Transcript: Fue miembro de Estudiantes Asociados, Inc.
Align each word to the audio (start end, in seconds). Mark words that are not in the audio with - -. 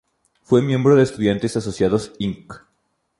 Fue 0.41 0.63
miembro 0.63 0.95
de 0.95 1.03
Estudiantes 1.03 1.55
Asociados, 1.57 2.13
Inc. 2.17 2.63